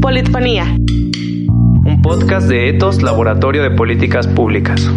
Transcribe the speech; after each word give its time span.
Politfonía. 0.00 0.76
Un 1.84 2.00
podcast 2.02 2.48
de 2.48 2.68
Etos 2.68 3.02
Laboratorio 3.02 3.62
de 3.62 3.70
Políticas 3.70 4.28
Públicas. 4.28 4.88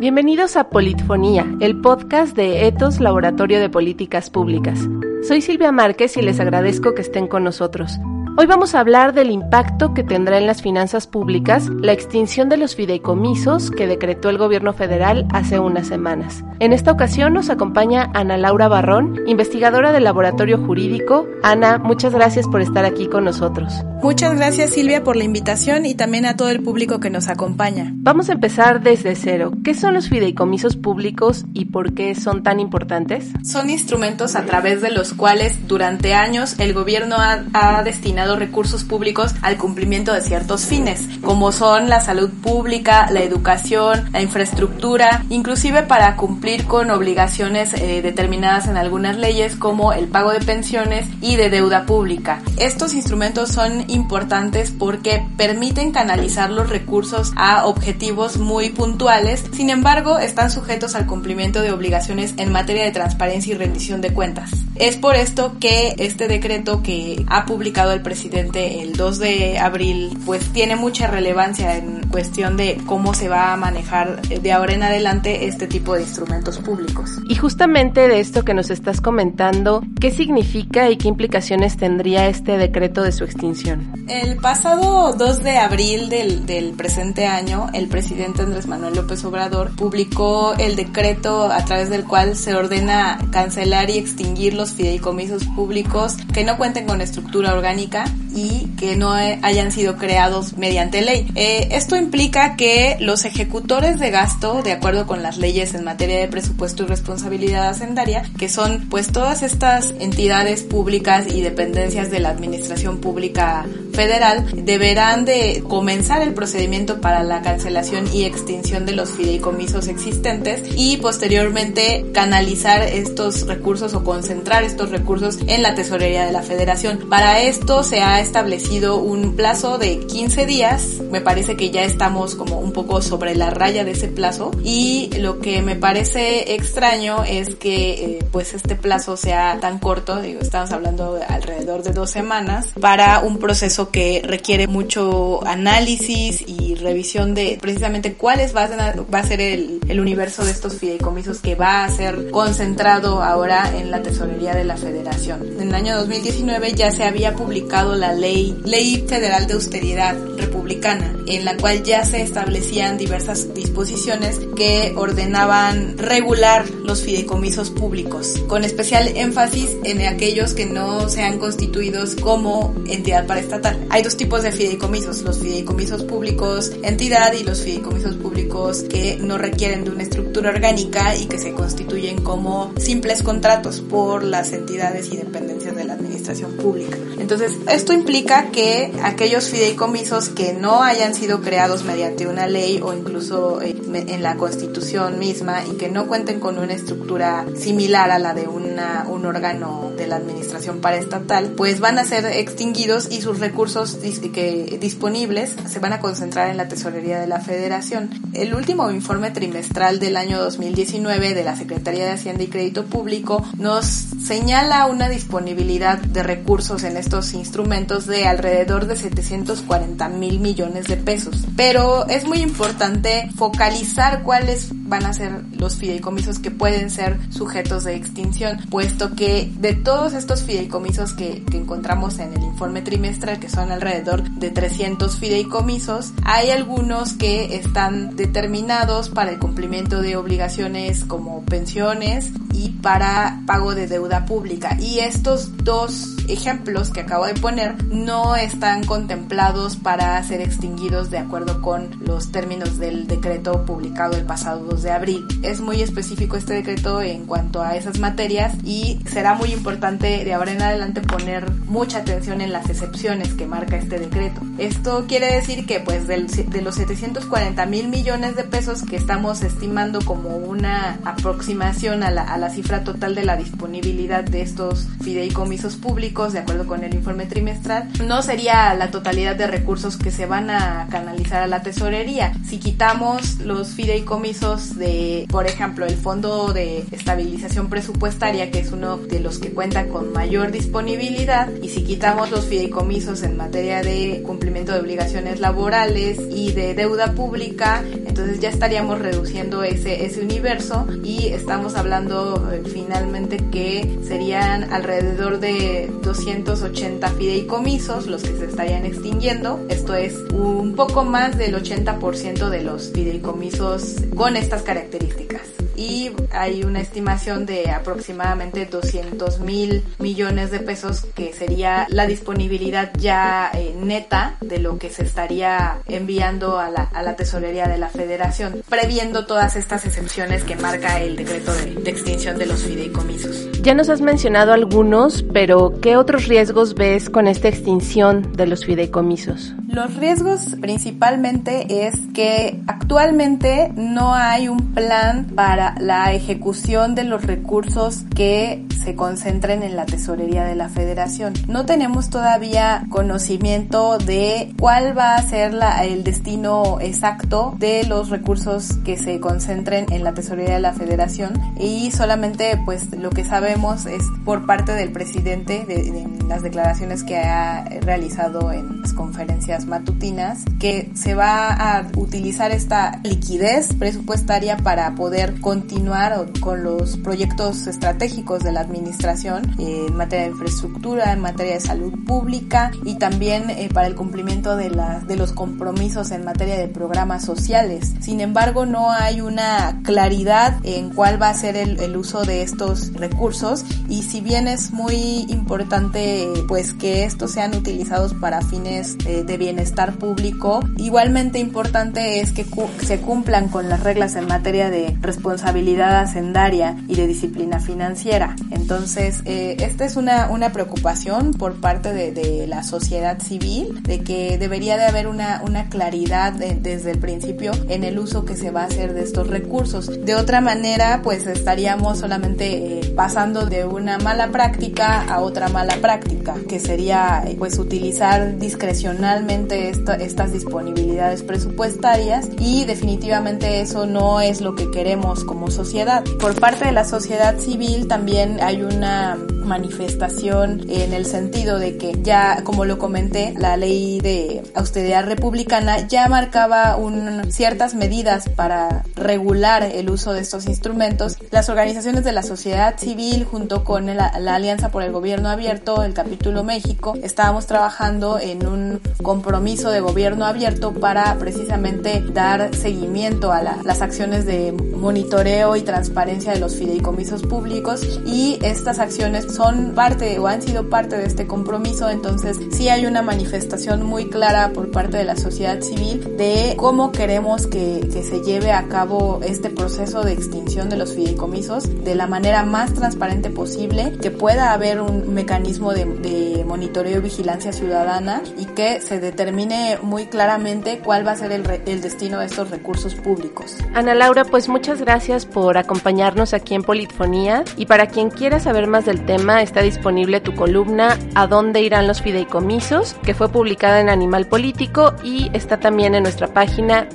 Bienvenidos 0.00 0.56
a 0.56 0.68
Politfonía, 0.68 1.46
el 1.60 1.80
podcast 1.80 2.36
de 2.36 2.66
Etos 2.66 3.00
Laboratorio 3.00 3.60
de 3.60 3.70
Políticas 3.70 4.28
Públicas. 4.28 4.88
Soy 5.22 5.40
Silvia 5.40 5.72
Márquez 5.72 6.16
y 6.16 6.22
les 6.22 6.40
agradezco 6.40 6.94
que 6.94 7.02
estén 7.02 7.26
con 7.26 7.44
nosotros. 7.44 7.98
Hoy 8.36 8.46
vamos 8.46 8.74
a 8.74 8.80
hablar 8.80 9.12
del 9.12 9.30
impacto 9.30 9.92
que 9.92 10.04
tendrá 10.04 10.38
en 10.38 10.46
las 10.46 10.62
finanzas 10.62 11.06
públicas 11.06 11.68
la 11.68 11.92
extinción 11.92 12.48
de 12.48 12.56
los 12.56 12.74
fideicomisos 12.74 13.70
que 13.70 13.86
decretó 13.86 14.30
el 14.30 14.38
gobierno 14.38 14.72
federal 14.72 15.26
hace 15.32 15.58
unas 15.58 15.88
semanas. 15.88 16.44
En 16.58 16.72
esta 16.72 16.92
ocasión 16.92 17.34
nos 17.34 17.50
acompaña 17.50 18.10
Ana 18.14 18.36
Laura 18.36 18.68
Barrón, 18.68 19.20
investigadora 19.26 19.92
del 19.92 20.04
Laboratorio 20.04 20.58
Jurídico. 20.58 21.26
Ana, 21.42 21.78
muchas 21.78 22.14
gracias 22.14 22.46
por 22.46 22.62
estar 22.62 22.84
aquí 22.84 23.08
con 23.08 23.24
nosotros. 23.24 23.72
Muchas 24.02 24.34
gracias 24.34 24.70
Silvia 24.70 25.04
por 25.04 25.16
la 25.16 25.24
invitación 25.24 25.84
y 25.84 25.94
también 25.94 26.24
a 26.24 26.36
todo 26.36 26.48
el 26.48 26.62
público 26.62 27.00
que 27.00 27.10
nos 27.10 27.28
acompaña. 27.28 27.92
Vamos 27.96 28.30
a 28.30 28.32
empezar 28.32 28.80
desde 28.80 29.14
cero. 29.14 29.52
¿Qué 29.62 29.74
son 29.74 29.92
los 29.92 30.08
fideicomisos 30.08 30.76
públicos 30.76 31.44
y 31.52 31.66
por 31.66 31.92
qué 31.92 32.14
son 32.14 32.42
tan 32.42 32.60
importantes? 32.60 33.30
Son 33.44 33.68
instrumentos 33.68 34.36
a 34.36 34.46
través 34.46 34.80
de 34.80 34.90
los 34.90 35.12
cuales 35.12 35.68
durante 35.68 36.14
años 36.14 36.58
el 36.58 36.72
gobierno 36.72 37.16
ha, 37.16 37.44
ha 37.52 37.82
destinado 37.82 38.29
recursos 38.38 38.84
públicos 38.84 39.34
al 39.42 39.56
cumplimiento 39.56 40.12
de 40.12 40.22
ciertos 40.22 40.66
fines, 40.66 41.08
como 41.22 41.52
son 41.52 41.88
la 41.88 42.00
salud 42.00 42.30
pública, 42.30 43.08
la 43.10 43.22
educación, 43.22 44.08
la 44.12 44.22
infraestructura, 44.22 45.24
inclusive 45.28 45.82
para 45.82 46.16
cumplir 46.16 46.64
con 46.64 46.90
obligaciones 46.90 47.74
eh, 47.74 48.02
determinadas 48.02 48.68
en 48.68 48.76
algunas 48.76 49.16
leyes 49.16 49.56
como 49.56 49.92
el 49.92 50.08
pago 50.08 50.32
de 50.32 50.40
pensiones 50.40 51.06
y 51.20 51.36
de 51.36 51.50
deuda 51.50 51.86
pública. 51.86 52.40
Estos 52.56 52.94
instrumentos 52.94 53.50
son 53.50 53.90
importantes 53.90 54.70
porque 54.70 55.24
permiten 55.36 55.92
canalizar 55.92 56.50
los 56.50 56.68
recursos 56.68 57.32
a 57.36 57.66
objetivos 57.66 58.38
muy 58.38 58.70
puntuales, 58.70 59.44
sin 59.52 59.70
embargo 59.70 60.18
están 60.18 60.50
sujetos 60.50 60.94
al 60.94 61.06
cumplimiento 61.06 61.62
de 61.62 61.72
obligaciones 61.72 62.34
en 62.36 62.52
materia 62.52 62.84
de 62.84 62.90
transparencia 62.90 63.54
y 63.54 63.56
rendición 63.56 64.00
de 64.00 64.12
cuentas. 64.12 64.50
Es 64.76 64.96
por 64.96 65.14
esto 65.14 65.56
que 65.60 65.94
este 65.98 66.28
decreto 66.28 66.82
que 66.82 67.24
ha 67.28 67.44
publicado 67.44 67.92
el 67.92 68.02
presidente 68.10 68.82
el 68.82 68.94
2 68.94 69.18
de 69.20 69.58
abril, 69.60 70.18
pues 70.26 70.52
tiene 70.52 70.74
mucha 70.74 71.06
relevancia 71.06 71.76
en 71.76 72.08
cuestión 72.08 72.56
de 72.56 72.76
cómo 72.84 73.14
se 73.14 73.28
va 73.28 73.52
a 73.52 73.56
manejar 73.56 74.20
de 74.22 74.52
ahora 74.52 74.72
en 74.72 74.82
adelante 74.82 75.46
este 75.46 75.68
tipo 75.68 75.94
de 75.94 76.02
instrumentos 76.02 76.58
públicos. 76.58 77.08
Y 77.28 77.36
justamente 77.36 78.08
de 78.08 78.18
esto 78.18 78.44
que 78.44 78.52
nos 78.52 78.70
estás 78.70 79.00
comentando, 79.00 79.84
¿qué 80.00 80.10
significa 80.10 80.90
y 80.90 80.96
qué 80.96 81.06
implicaciones 81.06 81.76
tendría 81.76 82.26
este 82.26 82.56
decreto 82.56 83.04
de 83.04 83.12
su 83.12 83.22
extinción? 83.22 83.92
El 84.08 84.38
pasado 84.38 85.12
2 85.12 85.44
de 85.44 85.58
abril 85.58 86.08
del, 86.08 86.46
del 86.46 86.72
presente 86.72 87.26
año, 87.26 87.68
el 87.74 87.86
presidente 87.86 88.42
Andrés 88.42 88.66
Manuel 88.66 88.96
López 88.96 89.24
Obrador 89.24 89.70
publicó 89.76 90.54
el 90.54 90.74
decreto 90.74 91.44
a 91.44 91.64
través 91.64 91.90
del 91.90 92.02
cual 92.02 92.34
se 92.34 92.56
ordena 92.56 93.20
cancelar 93.30 93.88
y 93.88 93.98
extinguir 93.98 94.54
los 94.54 94.72
fideicomisos 94.72 95.44
públicos 95.54 96.16
que 96.34 96.42
no 96.42 96.56
cuenten 96.56 96.88
con 96.88 97.00
estructura 97.00 97.54
orgánica 97.54 97.99
y 98.34 98.66
que 98.78 98.96
no 98.96 99.12
hayan 99.12 99.72
sido 99.72 99.96
creados 99.96 100.56
mediante 100.56 101.02
ley. 101.02 101.26
Eh, 101.34 101.68
esto 101.72 101.96
implica 101.96 102.56
que 102.56 102.96
los 103.00 103.24
ejecutores 103.24 103.98
de 103.98 104.10
gasto, 104.10 104.62
de 104.62 104.72
acuerdo 104.72 105.06
con 105.06 105.22
las 105.22 105.36
leyes 105.38 105.74
en 105.74 105.84
materia 105.84 106.18
de 106.20 106.28
presupuesto 106.28 106.84
y 106.84 106.86
responsabilidad 106.86 107.68
hacendaria, 107.68 108.22
que 108.38 108.48
son 108.48 108.88
pues 108.88 109.12
todas 109.12 109.42
estas 109.42 109.94
entidades 109.98 110.62
públicas 110.62 111.26
y 111.32 111.40
dependencias 111.40 112.10
de 112.10 112.20
la 112.20 112.30
administración 112.30 112.98
pública 112.98 113.66
federal, 113.92 114.46
deberán 114.64 115.24
de 115.24 115.62
comenzar 115.68 116.22
el 116.22 116.34
procedimiento 116.34 117.00
para 117.00 117.22
la 117.22 117.42
cancelación 117.42 118.06
y 118.12 118.24
extinción 118.24 118.86
de 118.86 118.92
los 118.92 119.10
fideicomisos 119.10 119.88
existentes 119.88 120.62
y 120.76 120.96
posteriormente 120.98 122.06
canalizar 122.12 122.82
estos 122.82 123.46
recursos 123.46 123.94
o 123.94 124.04
concentrar 124.04 124.64
estos 124.64 124.90
recursos 124.90 125.38
en 125.46 125.62
la 125.62 125.74
tesorería 125.74 126.26
de 126.26 126.32
la 126.32 126.42
federación. 126.42 127.08
Para 127.08 127.40
esto 127.40 127.82
se 127.82 128.00
ha 128.00 128.20
establecido 128.20 128.96
un 128.96 129.36
plazo 129.36 129.78
de 129.78 129.98
15 129.98 130.46
días. 130.46 130.98
Me 131.10 131.20
parece 131.20 131.56
que 131.56 131.70
ya 131.70 131.82
estamos 131.82 132.34
como 132.34 132.58
un 132.58 132.72
poco 132.72 133.02
sobre 133.02 133.34
la 133.34 133.50
raya 133.50 133.84
de 133.84 133.92
ese 133.92 134.08
plazo 134.08 134.50
y 134.64 135.10
lo 135.18 135.40
que 135.40 135.62
me 135.62 135.76
parece 135.76 136.54
extraño 136.54 137.24
es 137.24 137.54
que 137.56 137.90
eh, 137.92 138.18
pues 138.30 138.54
este 138.54 138.76
plazo 138.76 139.16
sea 139.16 139.58
tan 139.60 139.78
corto, 139.78 140.20
digo, 140.20 140.40
estamos 140.40 140.70
hablando 140.72 141.14
de 141.14 141.24
alrededor 141.24 141.82
de 141.82 141.92
dos 141.92 142.10
semanas 142.10 142.68
para 142.80 143.20
un 143.20 143.38
proceso 143.38 143.89
que 143.90 144.22
requiere 144.24 144.66
mucho 144.66 145.46
análisis 145.46 146.44
y 146.46 146.74
revisión 146.74 147.34
de 147.34 147.58
precisamente 147.60 148.14
cuáles 148.14 148.54
va 148.54 148.64
a, 148.64 148.94
va 149.02 149.18
a 149.18 149.26
ser 149.26 149.40
el, 149.40 149.80
el 149.88 150.00
universo 150.00 150.44
de 150.44 150.50
estos 150.50 150.74
fideicomisos 150.74 151.40
que 151.40 151.54
va 151.54 151.84
a 151.84 151.88
ser 151.88 152.30
concentrado 152.30 153.22
ahora 153.22 153.72
en 153.76 153.90
la 153.90 154.02
tesorería 154.02 154.54
de 154.54 154.64
la 154.64 154.76
federación. 154.76 155.60
En 155.60 155.68
el 155.68 155.74
año 155.74 155.96
2019 155.98 156.72
ya 156.72 156.90
se 156.90 157.04
había 157.04 157.34
publicado 157.34 157.94
la 157.94 158.12
ley, 158.12 158.56
ley 158.64 159.04
federal 159.08 159.46
de 159.46 159.54
austeridad 159.54 160.16
republicana, 160.36 161.14
en 161.26 161.44
la 161.44 161.56
cual 161.56 161.82
ya 161.82 162.04
se 162.04 162.22
establecían 162.22 162.98
diversas 162.98 163.52
disposiciones 163.54 164.40
que 164.56 164.94
ordenaban 164.96 165.98
regular 165.98 166.68
los 166.84 167.02
fideicomisos 167.02 167.70
públicos, 167.70 168.42
con 168.48 168.64
especial 168.64 169.08
énfasis 169.16 169.76
en 169.84 170.06
aquellos 170.06 170.54
que 170.54 170.66
no 170.66 171.08
sean 171.08 171.38
constituidos 171.38 172.14
como 172.16 172.74
entidad 172.86 173.26
paraestatal. 173.26 173.69
Hay 173.88 174.02
dos 174.02 174.16
tipos 174.16 174.42
de 174.42 174.52
fideicomisos, 174.52 175.22
los 175.22 175.38
fideicomisos 175.38 176.04
públicos 176.04 176.72
entidad 176.82 177.32
y 177.32 177.44
los 177.44 177.62
fideicomisos 177.62 178.16
públicos 178.16 178.84
que 178.88 179.18
no 179.20 179.38
requieren 179.38 179.84
de 179.84 179.90
una 179.90 180.02
estructura 180.02 180.50
orgánica 180.50 181.16
y 181.16 181.26
que 181.26 181.38
se 181.38 181.52
constituyen 181.52 182.20
como 182.22 182.72
simples 182.78 183.22
contratos 183.22 183.80
por 183.80 184.24
las 184.24 184.52
entidades 184.52 185.12
y 185.12 185.16
dependencias 185.16 185.74
de 185.76 185.84
la 185.84 185.94
administración 185.94 186.52
pública. 186.52 186.96
Entonces, 187.18 187.58
esto 187.68 187.92
implica 187.92 188.50
que 188.50 188.92
aquellos 189.02 189.48
fideicomisos 189.48 190.28
que 190.30 190.52
no 190.52 190.82
hayan 190.82 191.14
sido 191.14 191.40
creados 191.40 191.84
mediante 191.84 192.26
una 192.26 192.46
ley 192.46 192.80
o 192.82 192.92
incluso 192.92 193.60
eh, 193.62 193.74
en 193.94 194.22
la 194.22 194.36
constitución 194.36 195.18
misma 195.18 195.64
y 195.64 195.76
que 195.76 195.88
no 195.88 196.06
cuenten 196.06 196.40
con 196.40 196.58
una 196.58 196.72
estructura 196.72 197.44
similar 197.56 198.10
a 198.10 198.18
la 198.18 198.34
de 198.34 198.48
una, 198.48 199.06
un 199.08 199.26
órgano 199.26 199.92
de 199.96 200.06
la 200.06 200.16
administración 200.16 200.80
paraestatal, 200.80 201.52
pues 201.56 201.80
van 201.80 201.98
a 201.98 202.04
ser 202.04 202.26
extinguidos 202.26 203.08
y 203.10 203.20
sus 203.20 203.40
recursos 203.40 203.98
que, 204.32 204.78
disponibles 204.80 205.56
se 205.68 205.78
van 205.78 205.92
a 205.92 206.00
concentrar 206.00 206.50
en 206.50 206.56
la 206.56 206.68
tesorería 206.68 207.18
de 207.20 207.26
la 207.26 207.40
federación. 207.40 208.10
El 208.32 208.54
último 208.54 208.90
informe 208.90 209.30
trimestral 209.30 209.98
del 209.98 210.16
año 210.16 210.38
2019 210.38 211.34
de 211.34 211.44
la 211.44 211.56
Secretaría 211.56 212.04
de 212.04 212.12
Hacienda 212.12 212.42
y 212.42 212.48
Crédito 212.48 212.86
Público 212.86 213.44
nos 213.58 213.86
señala 213.86 214.86
una 214.86 215.08
disponibilidad 215.08 215.98
de 215.98 216.22
recursos 216.22 216.84
en 216.84 216.96
estos 216.96 217.34
instrumentos 217.34 218.06
de 218.06 218.26
alrededor 218.26 218.86
de 218.86 218.96
740 218.96 220.08
mil 220.08 220.40
millones 220.40 220.86
de 220.86 220.96
pesos. 220.96 221.46
Pero 221.56 222.06
es 222.08 222.24
muy 222.24 222.38
importante 222.38 223.28
focalizar 223.36 223.79
cuáles 224.22 224.70
van 224.72 225.06
a 225.06 225.12
ser 225.12 225.44
los 225.58 225.76
fideicomisos 225.76 226.38
que 226.38 226.50
pueden 226.50 226.90
ser 226.90 227.18
sujetos 227.30 227.84
de 227.84 227.94
extinción, 227.94 228.58
puesto 228.70 229.14
que 229.14 229.50
de 229.58 229.74
todos 229.74 230.12
estos 230.14 230.42
fideicomisos 230.42 231.12
que, 231.12 231.42
que 231.50 231.56
encontramos 231.56 232.18
en 232.18 232.32
el 232.32 232.42
informe 232.42 232.82
trimestral, 232.82 233.38
que 233.38 233.48
son 233.48 233.72
alrededor 233.72 234.22
de 234.30 234.50
300 234.50 235.18
fideicomisos, 235.18 236.12
hay 236.24 236.50
algunos 236.50 237.14
que 237.14 237.56
están 237.56 238.16
determinados 238.16 239.08
para 239.08 239.30
el 239.30 239.38
cumplimiento 239.38 240.02
de 240.02 240.16
obligaciones 240.16 241.04
como 241.04 241.42
pensiones 241.42 242.30
y 242.60 242.68
para 242.82 243.40
pago 243.46 243.74
de 243.74 243.86
deuda 243.86 244.26
pública. 244.26 244.76
Y 244.78 244.98
estos 244.98 245.56
dos 245.64 246.16
ejemplos 246.28 246.90
que 246.90 247.00
acabo 247.00 247.26
de 247.26 247.34
poner 247.34 247.82
no 247.84 248.36
están 248.36 248.84
contemplados 248.84 249.76
para 249.76 250.22
ser 250.22 250.40
extinguidos 250.40 251.10
de 251.10 251.18
acuerdo 251.18 251.62
con 251.62 251.90
los 252.04 252.30
términos 252.30 252.78
del 252.78 253.06
decreto 253.06 253.64
publicado 253.64 254.16
el 254.16 254.26
pasado 254.26 254.64
2 254.64 254.82
de 254.82 254.90
abril. 254.90 255.26
Es 255.42 255.60
muy 255.60 255.80
específico 255.80 256.36
este 256.36 256.54
decreto 256.54 257.00
en 257.00 257.26
cuanto 257.26 257.62
a 257.62 257.76
esas 257.76 257.98
materias 257.98 258.54
y 258.64 259.00
será 259.06 259.34
muy 259.34 259.52
importante 259.52 260.24
de 260.24 260.34
ahora 260.34 260.52
en 260.52 260.62
adelante 260.62 261.00
poner 261.00 261.50
mucha 261.66 261.98
atención 261.98 262.40
en 262.40 262.52
las 262.52 262.68
excepciones 262.68 263.34
que 263.34 263.46
marca 263.46 263.76
este 263.76 263.98
decreto. 263.98 264.42
Esto 264.58 265.06
quiere 265.08 265.34
decir 265.34 265.66
que 265.66 265.80
pues 265.80 266.06
de 266.06 266.62
los 266.62 266.74
740 266.74 267.66
mil 267.66 267.88
millones 267.88 268.36
de 268.36 268.44
pesos 268.44 268.82
que 268.82 268.96
estamos 268.96 269.42
estimando 269.42 270.00
como 270.04 270.36
una 270.36 270.98
aproximación 271.04 272.02
a 272.02 272.10
la, 272.10 272.22
a 272.22 272.36
la 272.36 272.49
cifra 272.50 272.84
total 272.84 273.14
de 273.14 273.24
la 273.24 273.36
disponibilidad 273.36 274.24
de 274.24 274.42
estos 274.42 274.86
fideicomisos 275.02 275.76
públicos 275.76 276.32
de 276.32 276.40
acuerdo 276.40 276.66
con 276.66 276.84
el 276.84 276.94
informe 276.94 277.26
trimestral, 277.26 277.88
no 278.06 278.22
sería 278.22 278.74
la 278.74 278.90
totalidad 278.90 279.36
de 279.36 279.46
recursos 279.46 279.96
que 279.96 280.10
se 280.10 280.26
van 280.26 280.50
a 280.50 280.88
canalizar 280.90 281.42
a 281.42 281.46
la 281.46 281.62
tesorería. 281.62 282.32
Si 282.46 282.58
quitamos 282.58 283.38
los 283.40 283.68
fideicomisos 283.70 284.76
de, 284.76 285.26
por 285.30 285.46
ejemplo, 285.46 285.86
el 285.86 285.96
Fondo 285.96 286.52
de 286.52 286.84
Estabilización 286.90 287.68
Presupuestaria, 287.68 288.50
que 288.50 288.60
es 288.60 288.72
uno 288.72 288.96
de 288.98 289.20
los 289.20 289.38
que 289.38 289.50
cuenta 289.50 289.86
con 289.88 290.12
mayor 290.12 290.50
disponibilidad, 290.50 291.48
y 291.62 291.68
si 291.68 291.84
quitamos 291.84 292.30
los 292.30 292.46
fideicomisos 292.46 293.22
en 293.22 293.36
materia 293.36 293.82
de 293.82 294.22
cumplimiento 294.26 294.72
de 294.72 294.80
obligaciones 294.80 295.40
laborales 295.40 296.18
y 296.30 296.52
de 296.52 296.74
deuda 296.74 297.12
pública, 297.12 297.82
entonces 298.06 298.40
ya 298.40 298.48
estaríamos 298.48 298.98
reduciendo 298.98 299.62
ese, 299.62 300.04
ese 300.04 300.20
universo 300.20 300.86
y 301.04 301.28
estamos 301.28 301.76
hablando 301.76 302.29
eh, 302.36 302.62
finalmente 302.64 303.38
que 303.50 303.98
serían 304.06 304.72
alrededor 304.72 305.40
de 305.40 305.90
280 306.02 307.08
fideicomisos 307.10 308.06
los 308.06 308.22
que 308.22 308.36
se 308.36 308.46
estarían 308.46 308.84
extinguiendo. 308.84 309.64
Esto 309.68 309.94
es 309.94 310.14
un 310.32 310.74
poco 310.74 311.04
más 311.04 311.36
del 311.36 311.54
80% 311.54 312.48
de 312.48 312.62
los 312.62 312.90
fideicomisos 312.92 313.96
con 314.14 314.36
estas 314.36 314.62
características 314.62 315.39
y 315.80 316.12
hay 316.30 316.62
una 316.62 316.80
estimación 316.80 317.46
de 317.46 317.70
aproximadamente 317.70 318.66
200 318.66 319.40
mil 319.40 319.82
millones 319.98 320.50
de 320.50 320.60
pesos 320.60 321.06
que 321.14 321.32
sería 321.32 321.86
la 321.88 322.06
disponibilidad 322.06 322.90
ya 322.98 323.50
eh, 323.54 323.74
neta 323.80 324.36
de 324.42 324.58
lo 324.58 324.78
que 324.78 324.90
se 324.90 325.04
estaría 325.04 325.78
enviando 325.86 326.58
a 326.58 326.68
la, 326.68 326.82
a 326.82 327.02
la, 327.02 327.16
tesorería 327.16 327.66
de 327.66 327.78
la 327.78 327.88
federación, 327.88 328.62
previendo 328.68 329.24
todas 329.24 329.56
estas 329.56 329.86
excepciones 329.86 330.44
que 330.44 330.54
marca 330.56 331.00
el 331.00 331.16
decreto 331.16 331.52
de, 331.54 331.74
de 331.74 331.90
extinción 331.90 332.36
de 332.36 332.46
los 332.46 332.62
fideicomisos. 332.62 333.48
Ya 333.62 333.74
nos 333.74 333.88
has 333.88 334.02
mencionado 334.02 334.52
algunos, 334.52 335.22
pero 335.32 335.72
¿qué 335.80 335.96
otros 335.96 336.28
riesgos 336.28 336.74
ves 336.74 337.08
con 337.08 337.26
esta 337.26 337.48
extinción 337.48 338.32
de 338.34 338.46
los 338.46 338.66
fideicomisos? 338.66 339.54
Los 339.70 339.94
riesgos 339.94 340.56
principalmente 340.60 341.86
es 341.86 341.94
que 342.12 342.60
actualmente 342.66 343.72
no 343.76 344.12
hay 344.12 344.48
un 344.48 344.74
plan 344.74 345.26
para 345.36 345.76
la 345.78 346.12
ejecución 346.12 346.96
de 346.96 347.04
los 347.04 347.24
recursos 347.24 348.02
que 348.16 348.66
se 348.82 348.94
concentren 348.94 349.62
en 349.62 349.76
la 349.76 349.86
tesorería 349.86 350.44
de 350.44 350.54
la 350.54 350.68
federación. 350.68 351.34
No 351.48 351.66
tenemos 351.66 352.10
todavía 352.10 352.86
conocimiento 352.90 353.98
de 353.98 354.52
cuál 354.58 354.96
va 354.96 355.14
a 355.14 355.22
ser 355.22 355.52
la, 355.52 355.84
el 355.84 356.04
destino 356.04 356.78
exacto 356.80 357.54
de 357.58 357.84
los 357.84 358.10
recursos 358.10 358.78
que 358.84 358.96
se 358.96 359.20
concentren 359.20 359.86
en 359.92 360.04
la 360.04 360.14
tesorería 360.14 360.54
de 360.54 360.60
la 360.60 360.72
federación 360.72 361.32
y 361.58 361.90
solamente 361.90 362.60
pues 362.64 362.90
lo 362.96 363.10
que 363.10 363.24
sabemos 363.24 363.86
es 363.86 364.02
por 364.24 364.46
parte 364.46 364.72
del 364.72 364.92
presidente 364.92 365.64
de, 365.66 365.90
de 365.90 366.08
las 366.28 366.42
declaraciones 366.42 367.04
que 367.04 367.18
ha 367.18 367.64
realizado 367.82 368.52
en 368.52 368.80
las 368.80 368.92
conferencias 368.92 369.66
matutinas 369.66 370.44
que 370.58 370.90
se 370.94 371.14
va 371.14 371.48
a 371.52 371.86
utilizar 371.96 372.50
esta 372.52 373.00
liquidez 373.02 373.74
presupuestaria 373.74 374.56
para 374.56 374.94
poder 374.94 375.40
continuar 375.40 376.26
con 376.40 376.62
los 376.62 376.96
proyectos 376.98 377.66
estratégicos 377.66 378.42
de 378.42 378.52
la 378.52 378.60
administración 378.70 379.56
eh, 379.58 379.86
en 379.88 379.96
materia 379.96 380.26
de 380.26 380.32
infraestructura, 380.32 381.12
en 381.12 381.20
materia 381.20 381.54
de 381.54 381.60
salud 381.60 381.92
pública 382.06 382.70
y 382.84 382.96
también 382.96 383.50
eh, 383.50 383.68
para 383.72 383.86
el 383.86 383.94
cumplimiento 383.94 384.56
de, 384.56 384.70
la, 384.70 385.00
de 385.00 385.16
los 385.16 385.32
compromisos 385.32 386.10
en 386.12 386.24
materia 386.24 386.56
de 386.56 386.68
programas 386.68 387.24
sociales. 387.24 387.92
Sin 388.00 388.20
embargo, 388.20 388.66
no 388.66 388.90
hay 388.90 389.20
una 389.20 389.80
claridad 389.82 390.58
en 390.64 390.90
cuál 390.90 391.20
va 391.20 391.30
a 391.30 391.34
ser 391.34 391.56
el, 391.56 391.96
uso 391.96 392.22
de 392.22 392.42
estos 392.42 392.92
recursos 392.94 393.64
y 393.88 394.02
si 394.02 394.20
bien 394.20 394.46
es 394.46 394.72
muy 394.72 395.26
importante 395.28 396.28
pues 396.46 396.72
que 396.72 397.04
estos 397.04 397.32
sean 397.32 397.54
utilizados 397.54 398.14
para 398.14 398.40
fines 398.42 398.96
eh, 399.06 399.24
de 399.24 399.36
bienestar 399.36 399.94
público, 399.94 400.60
igualmente 400.76 401.40
importante 401.40 402.20
es 402.20 402.32
que 402.32 402.46
se 402.82 403.00
cumplan 403.00 403.48
con 403.48 403.68
las 403.68 403.82
reglas 403.82 404.14
en 404.14 404.28
materia 404.28 404.70
de 404.70 404.96
responsabilidad 405.00 406.00
hacendaria 406.00 406.76
y 406.88 406.94
de 406.94 407.06
disciplina 407.06 407.58
financiera. 407.58 408.36
Entonces, 408.60 409.22
eh, 409.24 409.56
esta 409.60 409.84
es 409.86 409.96
una, 409.96 410.28
una 410.28 410.52
preocupación 410.52 411.32
por 411.32 411.54
parte 411.54 411.92
de, 411.92 412.12
de, 412.12 412.46
la 412.46 412.62
sociedad 412.62 413.18
civil, 413.20 413.82
de 413.82 414.00
que 414.00 414.36
debería 414.38 414.76
de 414.76 414.84
haber 414.84 415.06
una, 415.06 415.42
una 415.44 415.68
claridad 415.68 416.32
de, 416.32 416.54
desde 416.54 416.90
el 416.90 416.98
principio 416.98 417.52
en 417.68 417.84
el 417.84 417.98
uso 417.98 418.24
que 418.24 418.36
se 418.36 418.50
va 418.50 418.62
a 418.62 418.66
hacer 418.66 418.92
de 418.92 419.02
estos 419.02 419.28
recursos. 419.28 420.04
De 420.04 420.14
otra 420.14 420.40
manera, 420.40 421.00
pues 421.02 421.26
estaríamos 421.26 421.98
solamente 421.98 422.80
eh, 422.80 422.92
pasando 422.94 423.46
de 423.46 423.64
una 423.64 423.98
mala 423.98 424.28
práctica 424.28 425.04
a 425.04 425.20
otra 425.20 425.48
mala 425.48 425.76
práctica, 425.80 426.34
que 426.48 426.60
sería 426.60 427.24
pues 427.38 427.58
utilizar 427.58 428.38
discrecionalmente 428.38 429.70
esta, 429.70 429.94
estas 429.94 430.32
disponibilidades 430.32 431.22
presupuestarias 431.22 432.28
y 432.38 432.66
definitivamente 432.66 433.62
eso 433.62 433.86
no 433.86 434.20
es 434.20 434.40
lo 434.40 434.54
que 434.54 434.70
queremos 434.70 435.24
como 435.24 435.50
sociedad. 435.50 436.04
Por 436.20 436.38
parte 436.38 436.66
de 436.66 436.72
la 436.72 436.84
sociedad 436.84 437.38
civil 437.38 437.88
también 437.88 438.38
una 438.56 439.16
manifestación 439.16 440.64
en 440.68 440.92
el 440.92 441.06
sentido 441.06 441.58
de 441.58 441.76
que 441.76 441.98
ya, 442.02 442.42
como 442.44 442.64
lo 442.64 442.78
comenté, 442.78 443.34
la 443.36 443.56
ley 443.56 444.00
de 444.00 444.42
austeridad 444.54 445.04
republicana 445.06 445.86
ya 445.88 446.08
marcaba 446.08 446.76
un, 446.76 447.30
ciertas 447.32 447.74
medidas 447.74 448.28
para 448.28 448.84
regular 449.00 449.62
el 449.62 449.90
uso 449.90 450.12
de 450.12 450.20
estos 450.20 450.46
instrumentos. 450.46 451.16
Las 451.30 451.48
organizaciones 451.48 452.04
de 452.04 452.12
la 452.12 452.22
sociedad 452.22 452.78
civil 452.78 453.24
junto 453.24 453.64
con 453.64 453.86
la, 453.86 454.18
la 454.18 454.34
Alianza 454.34 454.70
por 454.70 454.82
el 454.82 454.92
Gobierno 454.92 455.28
Abierto, 455.28 455.82
el 455.82 455.94
capítulo 455.94 456.44
México, 456.44 456.94
estábamos 457.02 457.46
trabajando 457.46 458.18
en 458.18 458.46
un 458.46 458.80
compromiso 459.02 459.70
de 459.70 459.80
gobierno 459.80 460.24
abierto 460.24 460.72
para 460.72 461.16
precisamente 461.18 462.02
dar 462.12 462.54
seguimiento 462.54 463.32
a 463.32 463.42
la, 463.42 463.58
las 463.64 463.82
acciones 463.82 464.26
de 464.26 464.52
monitoreo 464.52 465.56
y 465.56 465.62
transparencia 465.62 466.32
de 466.32 466.40
los 466.40 466.56
fideicomisos 466.56 467.22
públicos 467.22 467.82
y 468.06 468.38
estas 468.42 468.78
acciones 468.78 469.32
son 469.34 469.72
parte 469.74 470.18
o 470.18 470.26
han 470.26 470.42
sido 470.42 470.68
parte 470.68 470.96
de 470.96 471.06
este 471.06 471.26
compromiso, 471.26 471.88
entonces 471.90 472.38
sí 472.52 472.68
hay 472.68 472.86
una 472.86 473.02
manifestación 473.02 473.84
muy 473.84 474.08
clara 474.08 474.50
por 474.52 474.70
parte 474.70 474.96
de 474.96 475.04
la 475.04 475.16
sociedad 475.16 475.60
civil 475.60 476.16
de 476.16 476.54
cómo 476.56 476.92
queremos 476.92 477.46
que, 477.46 477.88
que 477.92 478.02
se 478.02 478.20
lleve 478.20 478.52
a 478.52 478.68
cabo 478.68 478.89
este 479.22 479.50
proceso 479.50 480.02
de 480.02 480.12
extinción 480.12 480.68
de 480.68 480.76
los 480.76 480.94
fideicomisos 480.94 481.84
de 481.84 481.94
la 481.94 482.06
manera 482.06 482.44
más 482.44 482.74
transparente 482.74 483.30
posible, 483.30 483.92
que 484.00 484.10
pueda 484.10 484.52
haber 484.52 484.80
un 484.80 485.14
mecanismo 485.14 485.72
de, 485.72 485.84
de 485.84 486.44
monitoreo 486.44 486.98
y 486.98 487.02
vigilancia 487.02 487.52
ciudadana 487.52 488.22
y 488.36 488.46
que 488.46 488.80
se 488.80 489.00
determine 489.00 489.78
muy 489.82 490.06
claramente 490.06 490.80
cuál 490.84 491.06
va 491.06 491.12
a 491.12 491.16
ser 491.16 491.32
el, 491.32 491.44
el 491.66 491.80
destino 491.80 492.20
de 492.20 492.26
estos 492.26 492.50
recursos 492.50 492.94
públicos. 492.94 493.56
Ana 493.74 493.94
Laura, 493.94 494.24
pues 494.24 494.48
muchas 494.48 494.80
gracias 494.80 495.26
por 495.26 495.56
acompañarnos 495.58 496.34
aquí 496.34 496.54
en 496.54 496.62
Politfonía 496.62 497.44
y 497.56 497.66
para 497.66 497.86
quien 497.86 498.10
quiera 498.10 498.40
saber 498.40 498.66
más 498.66 498.84
del 498.86 499.04
tema 499.04 499.42
está 499.42 499.62
disponible 499.62 500.20
tu 500.20 500.34
columna 500.34 500.98
¿A 501.14 501.26
dónde 501.26 501.62
irán 501.62 501.86
los 501.86 502.02
fideicomisos? 502.02 502.94
que 503.02 503.14
fue 503.14 503.28
publicada 503.28 503.80
en 503.80 503.88
Animal 503.88 504.26
Político 504.26 504.94
y 505.04 505.30
está 505.32 505.60
también 505.60 505.94
en 505.94 506.02
nuestra 506.02 506.28
página 506.28 506.88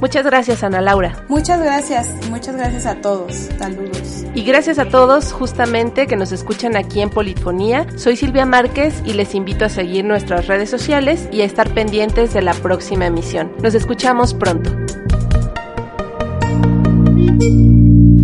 Muchas 0.00 0.24
gracias 0.24 0.64
Ana 0.64 0.80
Laura. 0.80 1.24
Muchas 1.28 1.62
gracias, 1.62 2.08
muchas 2.30 2.56
gracias 2.56 2.86
a 2.86 2.96
todos. 2.96 3.48
Saludos. 3.58 4.24
Y 4.34 4.42
gracias 4.44 4.78
a 4.78 4.86
todos 4.86 5.32
justamente 5.32 6.06
que 6.06 6.16
nos 6.16 6.32
escuchan 6.32 6.76
aquí 6.76 7.00
en 7.00 7.10
Politfonía. 7.10 7.86
Soy 7.96 8.16
Silvia 8.16 8.46
Márquez 8.46 9.02
y 9.04 9.12
les 9.12 9.34
invito 9.34 9.64
a 9.64 9.68
seguir 9.68 10.04
nuestras 10.04 10.46
redes 10.46 10.70
sociales 10.70 11.28
y 11.32 11.42
a 11.42 11.44
estar 11.44 11.68
pendientes 11.74 12.32
de 12.32 12.42
la 12.42 12.54
próxima 12.54 13.06
emisión. 13.06 13.52
Nos 13.62 13.74
escuchamos 13.74 14.34
pronto. 14.34 14.70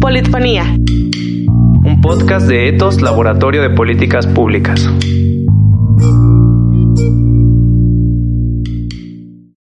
Politfonía. 0.01 0.65
Un 1.85 2.01
podcast 2.01 2.47
de 2.47 2.69
Etos 2.69 3.03
Laboratorio 3.03 3.61
de 3.61 3.71
Políticas 3.71 4.27
Públicas. 4.27 4.89